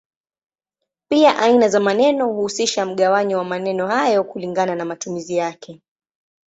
[1.09, 5.81] Pia aina za maneno huhusisha mgawanyo wa maneno hayo kulingana na matumizi yake.